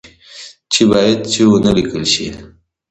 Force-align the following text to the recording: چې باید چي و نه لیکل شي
چې 0.71 0.81
باید 0.91 1.19
چي 1.31 1.41
و 1.47 1.51
نه 1.65 1.71
لیکل 1.77 2.03
شي 2.13 2.25